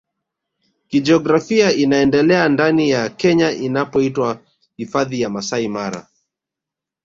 [0.89, 4.39] Kijiografia inaendelea ndani ya Kenya inapoitwa
[4.77, 6.07] Hifadhi ya Masai Mara